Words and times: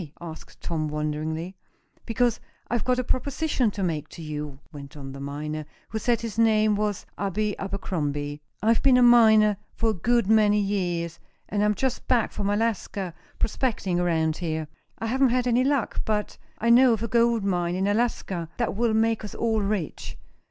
asked 0.19 0.59
Tom, 0.61 0.87
wonderingly. 0.87 1.55
"Because 2.07 2.39
I've 2.67 2.83
got 2.83 2.97
a 2.97 3.03
proposition 3.03 3.69
to 3.69 3.83
make 3.83 4.09
to 4.09 4.23
you," 4.23 4.57
went 4.71 4.97
on 4.97 5.11
the 5.11 5.19
miner, 5.19 5.63
who 5.89 5.99
said 5.99 6.21
his 6.21 6.39
name 6.39 6.75
was 6.75 7.05
Abe 7.19 7.53
Abercrombie. 7.59 8.41
"I've 8.63 8.81
been 8.81 8.97
a 8.97 9.03
miner 9.03 9.57
for 9.75 9.91
a 9.91 9.93
good 9.93 10.25
many 10.25 10.59
years, 10.59 11.19
and 11.47 11.63
I'm 11.63 11.75
just 11.75 12.07
back 12.07 12.31
from 12.31 12.49
Alaska, 12.49 13.13
prospecting 13.37 13.99
around 13.99 14.37
here. 14.37 14.67
I 14.97 15.05
haven't 15.05 15.29
had 15.29 15.45
any 15.45 15.63
luck, 15.63 16.01
but 16.03 16.35
I 16.57 16.71
know 16.71 16.93
of 16.93 17.03
a 17.03 17.07
gold 17.07 17.43
mine 17.43 17.75
in 17.75 17.85
Alaska 17.85 18.49
that 18.57 18.75
will 18.75 18.95
make 18.95 19.23
us 19.23 19.35
all 19.35 19.61
rich. 19.61 20.17